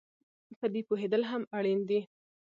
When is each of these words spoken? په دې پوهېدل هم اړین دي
په 0.59 0.65
دې 0.73 0.81
پوهېدل 0.89 1.21
هم 1.31 1.41
اړین 1.57 1.79
دي 1.89 1.99